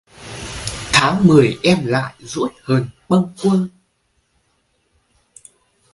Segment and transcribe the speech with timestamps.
[0.93, 3.59] Tháng mười em lại dỗi hờn bâng quơ